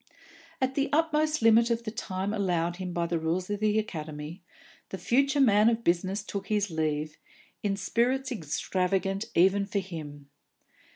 [0.59, 4.41] At the utmost limit of the time allowed him by the rules of The Academy,
[4.89, 7.17] the future man of business took his leave,
[7.61, 10.31] in spirits extravagant even for him.